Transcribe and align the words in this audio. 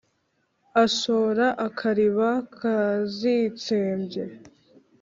Ashora 0.83 1.45
akariba 1.67 2.29
kazitsembye? 2.57 4.23